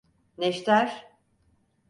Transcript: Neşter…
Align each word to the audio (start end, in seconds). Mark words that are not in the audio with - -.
Neşter… 0.37 1.11